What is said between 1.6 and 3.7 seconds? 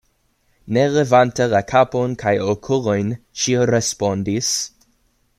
kapon kaj okulojn, ŝi